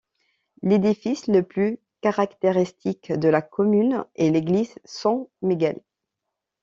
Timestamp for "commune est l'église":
3.43-4.73